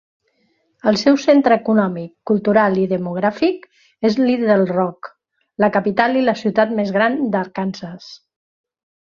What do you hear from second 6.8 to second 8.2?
més gran d'Arkansas.